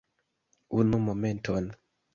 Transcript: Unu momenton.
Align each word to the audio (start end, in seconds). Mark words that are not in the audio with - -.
Unu 0.77 0.97
momenton. 1.05 1.65